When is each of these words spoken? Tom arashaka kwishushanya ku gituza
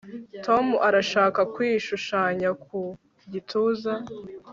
Tom 0.45 0.65
arashaka 0.87 1.39
kwishushanya 1.53 2.49
ku 2.63 2.79
gituza 3.31 3.93